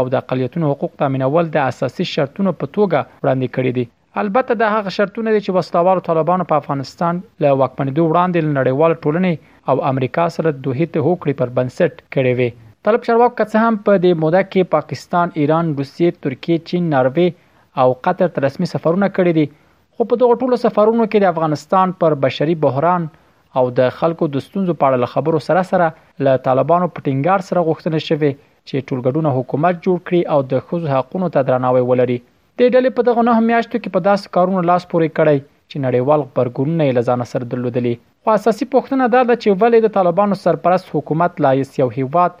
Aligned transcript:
او 0.00 0.02
د 0.14 0.16
اقلیتونو 0.20 0.70
حقوق 0.70 0.94
تامینول 1.02 1.50
د 1.56 1.66
اساسي 1.72 2.06
شرطونو 2.12 2.54
په 2.62 2.68
توګه 2.76 3.02
وړاندې 3.24 3.56
کړي 3.56 3.72
دي 3.80 3.84
البته 4.22 4.56
د 4.62 4.72
هغه 4.76 4.92
شرطونه 4.96 5.34
چې 5.34 5.58
وسلوال 5.58 6.00
طالبانو 6.08 6.46
په 6.54 6.62
افغانستان 6.64 7.20
له 7.46 7.52
واکمنیدو 7.64 8.06
وړاندې 8.08 8.58
نړیوال 8.60 8.96
ټولنې 8.96 9.70
او 9.72 9.84
امریکا 9.92 10.26
سره 10.38 10.54
دوه 10.66 10.88
ته 10.94 11.08
هوکړې 11.08 11.38
پر 11.42 11.52
بنسټ 11.60 12.02
کړي 12.18 12.34
وي 12.38 12.48
طالب 12.90 13.06
شرواک 13.10 13.36
که 13.40 13.48
څه 13.50 13.66
هم 13.68 13.76
په 13.88 14.00
دې 14.04 14.20
موده 14.24 14.42
کې 14.52 14.72
پاکستان، 14.78 15.36
ایران، 15.44 15.74
روسیې، 15.76 16.26
ترکیه، 16.26 16.66
چین، 16.72 16.90
ناروې 16.96 17.84
او 17.84 17.96
قطر 18.08 18.44
رسمي 18.48 18.72
سفرونه 18.74 19.14
کړي 19.14 19.40
دي 19.40 19.46
خو 19.98 20.04
په 20.08 20.16
دغه 20.20 20.34
ټولو 20.40 20.56
سفرونو 20.62 21.04
کې 21.04 21.20
د 21.24 21.30
افغانستان 21.34 21.92
پر 22.02 22.14
بشري 22.22 22.54
بحران 22.62 23.04
او 23.60 23.68
د 23.76 23.94
خلکو 24.00 24.26
د 24.32 24.42
ستونزو 24.46 24.74
په 24.80 24.88
اړه 24.88 24.98
له 25.04 25.08
خبرو 25.12 25.38
سره 25.46 25.62
سره 25.68 25.86
له 26.26 26.40
طالبانو 26.48 26.88
په 26.96 27.04
ټینګار 27.06 27.44
سره 27.46 27.62
غوښتنه 27.68 28.00
شوه 28.08 28.30
چې 28.38 28.84
ټولګډونه 28.90 29.32
حکومت 29.36 29.80
جوړ 29.86 30.02
کړي 30.10 30.20
او 30.34 30.38
د 30.50 30.64
خوځ 30.66 30.84
حقوقو 30.96 31.30
ته 31.36 31.44
درناوی 31.52 31.86
ولري 31.92 32.18
د 32.24 32.74
ډلې 32.74 32.98
په 32.98 33.06
دغه 33.10 33.24
نه 33.30 33.36
میاشتو 33.48 33.80
کې 33.80 33.94
په 33.96 34.06
داس 34.10 34.28
کارونو 34.38 34.66
لاس 34.72 34.88
پورې 34.92 35.16
کړی 35.20 35.40
چې 35.46 35.84
نړیوال 35.86 36.26
خبرګونونه 36.26 36.88
یې 36.88 36.98
لزان 37.00 37.24
سره 37.32 37.50
درلودلې 37.54 38.04
خو 38.24 38.34
اساسي 38.36 38.70
پوښتنه 38.76 39.10
دا 39.16 39.24
ده 39.30 39.40
چې 39.42 39.60
ولې 39.64 39.86
د 39.88 39.96
طالبانو 39.98 40.40
سرپرست 40.42 40.92
حکومت 40.98 41.42
لا 41.46 41.54
یو 41.62 41.90
هیواد 42.00 42.38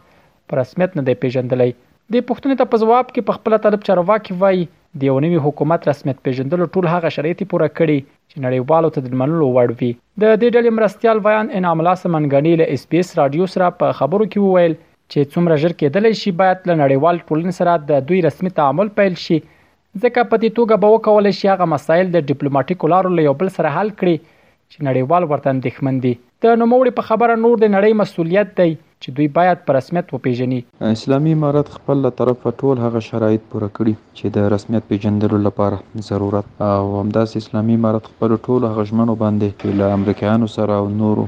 په 0.50 0.62
رسمیت 0.62 1.00
نه 1.02 1.08
دی 1.10 1.16
پیژندلې 1.24 1.72
د 2.14 2.22
پښتنې 2.26 2.56
ته 2.58 2.66
په 2.72 2.78
جواب 2.80 3.08
کې 3.12 3.26
په 3.28 3.36
خپل 3.36 3.54
طرف 3.62 3.84
چارواکي 3.86 4.34
وایي 4.42 4.66
د 5.02 5.06
یو 5.08 5.14
نوي 5.24 5.38
حکومت 5.46 5.86
رسمیت 5.88 6.20
پیژندلو 6.28 6.66
ټول 6.76 6.86
هغه 6.90 7.10
شرایط 7.14 7.40
پوره 7.52 7.66
کړي 7.80 7.96
چې 8.02 8.44
نړیوالو 8.44 8.90
ته 8.96 9.04
د 9.06 9.16
منلو 9.22 9.48
وړ 9.56 9.72
وي 9.80 9.88
د 9.94 10.22
دې 10.26 10.46
ډلې 10.56 10.76
مرستيال 10.76 11.22
ویان 11.24 11.50
انعام 11.60 11.82
الله 11.84 12.00
سمنګنی 12.04 12.52
له 12.60 12.68
اس 12.76 12.86
پی 12.94 13.02
اس 13.04 13.10
رادیو 13.22 13.48
سره 13.56 13.72
په 13.82 13.98
خبرو 14.02 14.28
کې 14.28 14.44
وویل 14.46 14.78
چې 14.78 15.32
څومره 15.34 15.58
ژر 15.64 15.74
کېدلی 15.80 16.14
شي 16.20 16.34
باید 16.44 16.70
له 16.72 16.78
نړیوال 16.82 17.20
ټولن 17.26 17.58
سره 17.58 17.74
د 17.90 18.06
دوی 18.12 18.22
رسمي 18.30 18.54
تعامل 18.62 18.94
پیل 19.02 19.18
شي 19.26 19.40
ځکه 19.42 20.28
په 20.30 20.40
دې 20.46 20.60
توګه 20.60 20.82
به 20.84 20.94
وکول 20.96 21.30
شي 21.42 21.52
هغه 21.54 21.70
مسایل 21.76 22.14
د 22.16 22.26
ډیپلوماټیکو 22.30 22.94
لارو 22.96 23.16
له 23.18 23.26
یو 23.28 23.36
بل 23.44 23.52
سره 23.60 23.76
حل 23.80 23.92
کړي 23.98 24.30
چې 24.30 24.88
نړیوال 24.88 25.30
ورته 25.34 25.56
اندښمن 25.56 26.00
دي 26.06 26.14
د 26.46 26.62
نوموړي 26.64 26.96
په 27.00 27.10
خبره 27.12 27.40
نور 27.46 27.62
د 27.64 27.74
نړۍ 27.76 28.04
مسولیت 28.04 28.56
دی 28.62 28.74
چې 29.04 29.08
دوی 29.16 29.26
باید 29.36 29.58
په 29.66 29.70
رسمیت 29.78 30.06
وپیژني 30.14 30.58
اسلامي 30.96 31.32
امارات 31.38 31.68
خپل 31.78 31.98
طرف 32.20 32.38
ټول 32.60 32.76
هغه 32.84 33.00
شرایط 33.08 33.42
پوره 33.54 33.66
کړي 33.78 33.94
چې 34.20 34.26
د 34.36 34.46
رسمیت 34.54 34.84
پیژندلو 34.92 35.38
لپاره 35.46 35.76
ضرورت 36.08 36.46
او 36.76 36.84
همداس 37.02 37.30
اسلامي 37.40 37.74
امارات 37.80 38.04
خپل 38.12 38.30
ټول 38.46 38.60
هغه 38.70 38.82
ژمنو 38.92 39.14
باندې 39.22 39.48
چې 39.60 39.68
له 39.82 39.86
امریکایانو 39.98 40.46
سره 40.56 40.72
او 40.80 40.86
نورو 41.02 41.24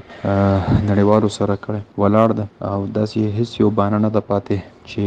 نړیوالو 0.88 1.30
سره 1.38 1.54
کړي 1.64 1.80
ولاړ 2.04 2.28
ده 2.38 2.46
او 2.72 2.78
داسې 2.96 3.18
هیڅ 3.40 3.50
یو 3.62 3.68
بانه 3.82 3.98
نه 4.06 4.10
ده 4.16 4.22
پاتې 4.30 4.56
چې 4.90 5.04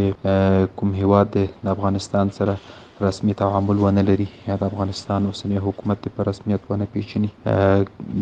کوم 0.81 0.89
هیواد 1.01 1.27
د 1.37 1.75
افغانستان 1.75 2.27
سره 2.39 2.53
رسمي 3.01 3.33
تعامل 3.33 3.77
ونه 3.83 4.01
لري 4.07 4.25
یا 4.47 4.55
د 4.61 4.63
افغانستان 4.69 5.21
اوسنی 5.29 5.57
حکومت 5.65 6.07
په 6.15 6.25
رسمیت 6.29 6.61
ونه 6.71 6.87
پیژني 6.95 7.29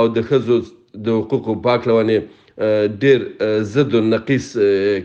او 0.00 0.06
د 0.18 0.28
خزو 0.30 0.60
د 1.08 1.18
حقوقو 1.22 1.56
پاکلونه 1.68 2.20
ډیر 3.02 3.20
زد 3.74 3.94
نقیس 4.08 4.46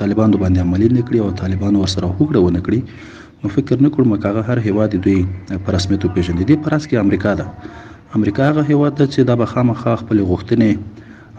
طالبان 0.00 0.28
د 0.32 0.36
باندې 0.42 0.60
عملی 0.66 0.88
نه 0.96 1.02
کړی 1.06 1.18
او 1.24 1.30
طالبان 1.42 1.74
ورسره 1.82 2.16
هوګړه 2.18 2.38
ونه 2.44 2.60
کړی 2.68 3.42
نو 3.42 3.50
فکر 3.58 3.82
نه 3.86 3.90
کوم 3.96 4.16
کاغه 4.28 4.42
هر 4.54 4.58
هیواد 4.70 4.94
دوی 5.04 5.18
پر 5.66 5.76
رسمیت 5.78 6.06
پیژندي 6.14 6.44
دي 6.52 6.56
پر 6.68 6.78
اس 6.78 6.88
کې 6.92 7.04
امریکا 7.06 7.34
ده 7.42 7.48
امریکا 8.14 8.42
هغه 8.50 8.62
هیواد 8.70 8.94
ده 8.94 9.06
چې 9.06 9.20
دا 9.24 9.34
به 9.36 9.44
خامخا 9.46 9.96
خپلې 9.96 10.22
غوښتنې 10.30 10.72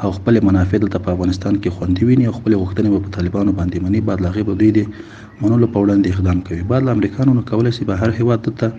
او 0.03 0.11
خپل 0.17 0.39
منافع 0.45 0.77
دلته 0.77 0.99
په 1.05 1.09
افغانستان 1.15 1.55
کې 1.61 1.69
خوندي 1.77 2.05
ویني 2.05 2.25
او 2.27 2.33
خپل 2.39 2.53
غوښتنې 2.59 2.89
به 2.93 2.99
په 3.05 3.09
طالبانو 3.17 3.51
باندې 3.59 3.77
مني 3.83 4.01
بعد 4.09 4.21
لاغې 4.25 4.43
به 4.47 4.53
دوی 4.61 4.71
د 4.71 4.79
منلو 5.43 5.67
په 5.73 5.79
وړاندې 5.83 6.07
اقدام 6.13 6.37
کوي 6.49 6.61
بعد 6.73 6.83
له 6.87 6.91
امریکانو 6.97 7.41
کولای 7.51 7.71
شي 7.77 7.85
به 7.89 7.95
هر 8.03 8.09
هیواد 8.19 8.41
ته 8.59 8.71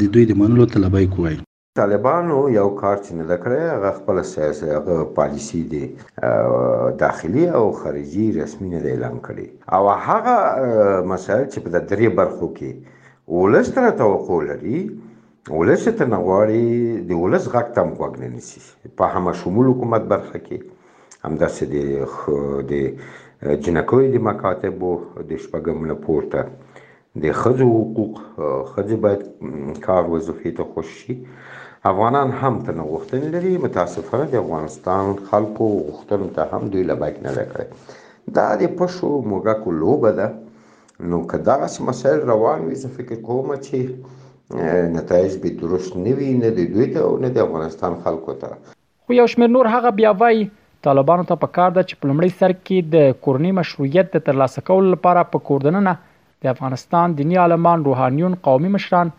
د 0.00 0.02
دوی 0.16 0.24
د 0.32 0.40
منلو 0.42 0.64
طلبای 0.76 1.06
کوي 1.14 1.34
طالبانو 1.82 2.36
یو 2.60 2.68
کار 2.82 2.96
چې 3.04 3.12
نه 3.18 3.24
لکړی 3.32 3.60
هغه 3.74 3.90
خپل 3.98 4.16
سیاسي 4.34 4.66
هغه 4.76 4.96
پالیسی 5.18 5.62
دی 5.74 5.82
داخلي 7.06 7.44
او 7.58 7.64
خارجي 7.82 8.26
رسمي 8.40 8.68
نه 8.74 8.80
اعلان 8.94 9.16
کړي 9.26 9.46
او 9.76 9.82
هغه 10.12 10.36
مسایل 11.12 11.46
چې 11.52 11.58
په 11.64 11.70
درې 11.88 12.08
برخو 12.22 12.46
کې 12.56 12.68
ولستره 13.36 13.90
توقع 14.02 14.38
لري 14.54 14.80
ولس 15.56 15.84
چې 15.84 15.92
ترنه 15.98 16.16
غواړي 16.24 17.02
د 17.10 17.20
ولس 17.20 17.44
غږ 17.54 17.66
ته 17.76 17.82
هم 17.84 17.92
غوږ 17.98 18.14
نه 18.22 18.28
نیسي 18.32 18.60
په 18.98 19.04
همه 19.12 19.32
شمول 19.42 19.66
حکومت 19.72 20.02
برخه 20.12 20.38
کې 20.48 21.22
همداسې 21.26 21.62
د 21.74 22.72
د 22.72 23.52
جنکیو 23.66 24.08
د 24.16 24.24
مکاتبو 24.28 24.90
د 25.30 25.30
شپږم 25.44 25.78
نه 25.90 25.96
پورته 26.06 26.42
د 27.22 27.38
ښځو 27.40 27.68
حقوق 27.80 28.14
ښځې 28.72 28.96
باید 29.04 29.22
کار 29.86 30.02
وظیفې 30.12 30.50
ته 30.56 30.64
خوش 30.74 30.88
شي 31.00 31.14
افغانان 31.92 32.28
هم 32.42 32.54
ترنه 32.68 32.84
غوښتنې 32.92 33.28
لري 33.36 33.52
متاسفانه 33.64 34.26
د 34.30 34.36
افغانستان 34.44 35.04
خلکو 35.32 35.66
غوښتنو 35.88 36.26
ته 36.38 36.42
هم 36.52 36.62
دوی 36.76 36.84
لبیک 36.92 37.16
نه 37.26 37.32
دی 37.38 37.46
کړی 37.52 37.66
دا 38.36 38.48
د 38.62 38.78
پشو 38.82 39.10
موږکو 39.32 39.68
لوبه 39.80 40.10
ده 40.22 40.28
نو 41.10 41.18
که 41.30 41.36
دغسې 41.50 41.78
مسایل 41.92 42.20
روان 42.34 42.58
وي 42.66 42.74
زه 42.86 42.96
فکر 43.00 43.16
کوم 43.28 43.46
چې 43.66 43.78
نتایج 44.54 45.36
به 45.36 45.48
درست 45.60 45.96
نوي 45.96 46.32
نه 46.38 46.50
د 46.50 46.72
دوی 46.74 46.86
ته 46.94 47.00
او 47.00 47.16
نه 47.18 47.28
د 47.32 47.38
افغانستان 47.48 47.94
خلکو 48.04 48.34
ته 48.42 48.74
خو 49.04 49.12
یو 49.14 49.26
شمیر 49.34 49.48
نور 49.48 49.66
هغه 49.72 49.90
بیا 50.00 50.10
وای 50.20 50.46
طالبانو 50.86 51.24
ته 51.30 51.34
پکار 51.42 51.72
ده 51.78 51.82
چې 51.88 52.00
په 52.00 52.08
لمړی 52.08 52.38
سر 52.38 52.52
کې 52.52 52.92
د 52.94 53.18
کورنی 53.26 53.50
مشروعیت 53.58 54.14
د 54.16 54.22
ترلاسه 54.28 54.62
کولو 54.70 54.92
لپاره 54.94 55.24
په 55.34 55.44
کوردننه 55.50 55.92
د 56.46 56.48
افغانستان 56.52 57.16
دینی 57.18 57.36
عالمان 57.42 57.84
روحانيون 57.88 58.36
قومي 58.48 58.70
مشران 58.76 59.10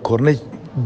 کورنۍ 0.09 0.37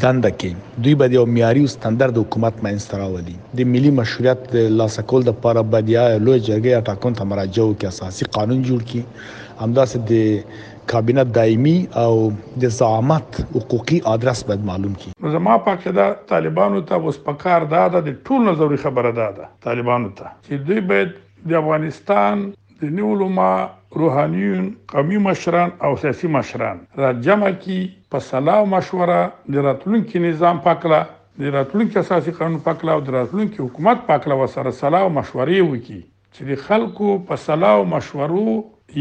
دنده 0.04 0.32
کې 0.38 0.82
دوی 0.86 0.96
به 1.02 1.16
یو 1.16 1.26
معیاري 1.34 1.66
ستاندرد 1.74 2.18
حکومت 2.22 2.58
مینځته 2.68 3.02
راوړي 3.02 3.60
د 3.60 3.70
ملي 3.74 3.92
مشروعیت 3.98 4.42
د 4.56 4.74
لاسکول 4.80 5.28
د 5.28 5.36
لپاره 5.36 5.64
به 5.74 5.86
د 5.90 5.92
لوی 6.24 6.40
جرګې 6.48 6.88
ټاکون 6.90 7.20
ته 7.20 7.28
مراجعه 7.34 7.68
وکړي 7.68 7.92
اساسي 7.94 8.30
قانون 8.40 8.66
جوړ 8.70 8.90
کړي 8.92 9.30
همداسې 9.60 10.08
د 10.14 10.90
کابینه 10.94 11.28
دایمي 11.40 11.76
او 12.06 12.16
د 12.64 12.74
زعامت 12.80 13.40
حقوقي 13.60 14.00
ادرس 14.16 14.44
باید 14.50 14.66
معلوم 14.72 14.98
کړي 15.04 15.36
زما 15.38 15.60
په 15.70 15.78
کې 15.84 16.02
دا 16.02 16.08
طالبانو 16.34 16.82
ته 16.94 17.02
اوس 17.12 17.22
پکار 17.30 17.70
دا 17.76 17.86
د 18.00 18.10
ټول 18.10 18.50
نظر 18.52 18.76
خبره 18.88 19.14
ده 19.22 19.52
طالبانو 19.70 20.12
ته 20.22 20.36
چې 20.48 20.68
دوی 20.72 20.86
باید 20.94 21.14
د 21.52 21.56
افغانستان 21.60 22.44
دیني 22.84 23.02
علما 23.02 23.70
روحانيون 23.96 24.76
قومي 24.88 25.18
مشران 25.18 25.72
او 25.84 25.96
سیاسي 25.98 26.28
مشران 26.28 26.78
را 26.96 27.12
جمع 27.26 27.50
کی 27.52 27.80
په 28.12 28.20
سلام 28.20 28.70
مشوره 28.76 29.20
د 29.56 29.66
راتلونکي 29.68 30.20
نظام 30.26 30.60
پاکله 30.66 31.00
د 31.44 31.56
راتلونکي 31.58 32.00
اساسي 32.00 32.32
قانون 32.40 32.58
پاکله 32.66 32.92
او 32.96 33.02
د 33.10 33.16
راتلونکي 33.18 33.64
حکومت 33.64 34.04
پاکله 34.10 34.36
وسره 34.42 34.72
سلام 34.82 35.08
مشورې 35.20 35.70
وکړي 35.70 36.02
چې 36.36 36.52
د 36.52 36.60
خلکو 36.66 37.16
په 37.32 37.40
صلاح 37.46 37.78
او 37.80 37.86
مشورو 37.94 38.48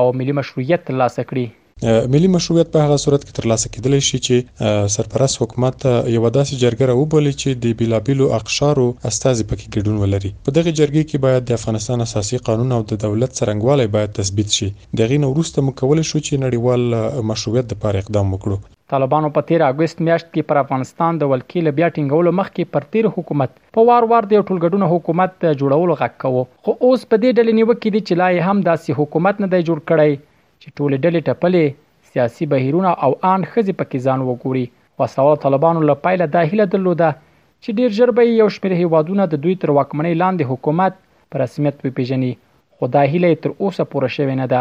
او 0.01 0.05
ملي 0.21 0.39
مشروعیت 0.41 0.87
ترلاسه 0.91 1.29
کړي 1.33 1.47
ملي 1.85 2.29
مشروعیت 2.35 2.71
په 2.75 2.83
هغه 2.87 2.97
صورت 3.01 3.25
کې 3.25 3.35
ترلاسه 3.39 3.69
کېدلی 3.75 3.99
شي 4.07 4.19
چې 4.27 4.89
سرپرست 4.95 5.39
حکومت 5.43 5.85
یو 5.89 6.23
داسې 6.23 6.63
جرګه 6.63 6.89
راوبلي 6.91 7.33
چې 7.41 7.59
د 7.67 7.75
بیلابیلو 7.83 8.27
اقشارو 8.39 8.87
استازي 9.11 9.45
پکې 9.53 9.75
ګډون 9.77 10.01
ولري 10.05 10.31
په 10.49 10.57
دغه 10.57 10.73
جرګې 10.81 11.11
کې 11.11 11.23
باید 11.27 11.47
د 11.51 11.55
افغانستان 11.59 12.01
اساسي 12.07 12.41
قانون 12.49 12.75
او 12.79 12.81
د 12.93 13.01
دولت 13.05 13.37
څرنګوالی 13.41 13.93
باید 13.97 14.17
تثبیت 14.19 14.57
شي 14.57 14.71
دغه 15.03 15.19
نو 15.27 15.31
وروسته 15.35 15.67
مکول 15.69 16.03
شو 16.11 16.21
چې 16.25 16.43
نړیوال 16.47 17.25
مشروعیت 17.33 17.75
لپاره 17.77 18.05
اقدام 18.05 18.33
وکړو 18.35 18.75
طالبانو 18.95 19.31
په 19.37 19.49
13 19.53 19.73
اگست 19.77 20.03
میاشت 20.09 20.29
کې 20.35 20.51
پر 20.53 20.61
افغانستان 20.65 21.21
د 21.23 21.31
ولکیل 21.35 21.73
بیا 21.79 21.93
ټینګولو 21.95 22.37
مخکې 22.41 22.73
پر 22.77 22.89
تیر 22.97 23.13
حکومت 23.21 23.55
په 23.79 23.85
وار 23.93 24.09
وار 24.15 24.29
د 24.35 24.43
ټولګډونو 24.49 24.91
حکومت 24.95 25.39
جوړولو 25.47 25.99
غږ 26.03 26.27
کوو 26.27 26.45
خو 26.47 26.75
اوس 26.81 27.07
په 27.11 27.23
دې 27.23 27.31
ډلې 27.39 27.53
نیوکې 27.59 27.89
دي 27.97 28.05
چې 28.09 28.21
لا 28.23 28.51
هم 28.51 28.65
داسې 28.71 29.01
حکومت 29.03 29.45
نه 29.47 29.51
دی 29.57 29.63
جوړ 29.63 29.91
کړی 29.93 30.19
چې 30.69 30.79
ټولې 30.79 30.97
ډلې 31.05 31.21
ټپلې 31.29 31.63
سیاسي 32.13 32.45
بهیرونه 32.53 32.91
او 33.05 33.11
ان 33.33 33.45
خزي 33.53 33.75
پکې 33.81 34.07
ځان 34.07 34.25
وګوري 34.31 34.65
وساوه 35.03 35.37
طالبانو 35.45 35.85
له 35.91 35.97
پایله 36.07 36.27
داخله 36.39 36.67
درلوده 36.75 37.11
چې 37.63 37.79
ډیر 37.79 37.95
ژر 37.99 38.11
به 38.19 38.25
یو 38.31 38.49
شمېر 38.57 38.75
هیوادونه 38.81 39.27
د 39.35 39.43
دوی 39.45 39.55
تر 39.65 39.73
واکمنۍ 39.79 40.19
لاندې 40.23 40.55
حکومت 40.55 40.99
پر 41.33 41.43
رسمیت 41.45 41.85
وپیژني 41.87 42.33
خو 42.35 42.91
دا 42.97 43.03
هیله 43.15 43.33
تر 43.47 43.55
اوسه 43.59 43.87
پوره 43.95 44.11
شوې 44.17 44.37
نه 44.43 44.49
ده 44.53 44.61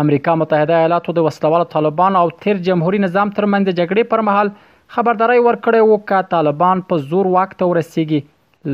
امریکا 0.03 0.34
متحده 0.39 0.79
ایالاتو 0.79 1.13
د 1.20 1.25
وسلواله 1.27 1.67
طالبان 1.75 2.17
او 2.22 2.24
تیر 2.46 2.58
جمهوریت 2.70 3.03
نظام 3.08 3.29
ترمنځ 3.38 3.75
جګړې 3.79 4.10
پر 4.13 4.24
مهال 4.29 4.51
خبرداري 4.96 5.41
ورکړې 5.48 5.81
وو 5.89 5.98
چې 6.10 6.29
طالبان 6.34 6.77
په 6.91 6.96
زور 7.10 7.25
واک 7.36 7.51
ته 7.60 7.65
ورسیږي 7.72 8.19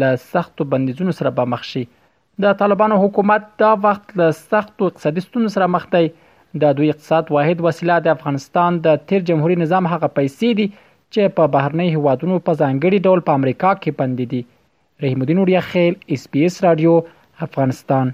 له 0.03 0.09
سختو 0.31 0.61
بندیزونو 0.73 1.13
سره 1.19 1.29
به 1.39 1.43
مخ 1.53 1.61
شي 1.71 1.81
د 2.45 2.53
طالبانو 2.61 2.95
حکومت 3.03 3.41
دا 3.63 3.71
وخت 3.87 4.05
له 4.21 4.27
سختو 4.51 4.81
اقتصادي 4.91 5.21
ستونزو 5.27 5.49
سره 5.57 5.65
مخ 5.75 5.83
دی 5.95 6.03
د 6.65 6.73
دوی 6.79 6.87
اقتصاد 6.93 7.23
واحد 7.37 7.57
وسیله 7.67 7.95
د 8.07 8.13
افغانستان 8.17 8.71
د 8.87 9.03
تیر 9.11 9.21
جمهوریت 9.31 9.59
نظام 9.65 9.85
هغه 9.93 10.07
پیسې 10.17 10.47
دي 10.61 10.67
چې 11.13 11.21
په 11.39 11.43
بهرنی 11.57 11.89
هوادونو 11.97 12.35
په 12.45 12.51
ځانګړي 12.61 12.97
ډول 13.09 13.19
په 13.29 13.41
امریکا 13.41 13.71
کې 13.81 13.91
بندي 14.03 14.25
دي 14.35 14.41
رحیم 15.03 15.19
الدین 15.27 15.39
وړیا 15.41 15.61
خیل 15.75 15.93
اس 16.17 16.21
پی 16.35 16.39
اس 16.49 16.55
رادیو 16.69 16.93
افغانستان 17.49 18.13